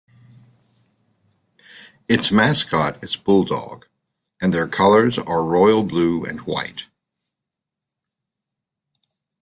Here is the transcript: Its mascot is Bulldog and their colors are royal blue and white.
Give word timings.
Its 2.09 2.31
mascot 2.31 3.03
is 3.03 3.15
Bulldog 3.15 3.85
and 4.41 4.51
their 4.51 4.67
colors 4.67 5.19
are 5.19 5.43
royal 5.45 5.83
blue 5.83 6.25
and 6.25 6.39
white. 6.39 6.85